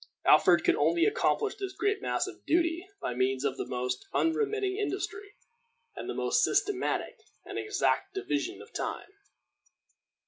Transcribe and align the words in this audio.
Alfred 0.25 0.63
could 0.63 0.73
only 0.77 1.05
accomplish 1.05 1.57
this 1.57 1.73
great 1.75 2.01
mass 2.01 2.25
of 2.25 2.43
duty 2.47 2.89
by 2.99 3.13
means 3.13 3.45
of 3.45 3.55
the 3.57 3.67
most 3.67 4.07
unremitting 4.15 4.75
industry, 4.75 5.35
and 5.95 6.09
the 6.09 6.15
most 6.15 6.43
systematic 6.43 7.19
and 7.45 7.59
exact 7.59 8.11
division 8.15 8.63
of 8.63 8.73
time. 8.73 9.11